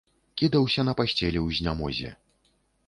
[0.41, 2.17] Кідаўся на пасцелі ў знямозе.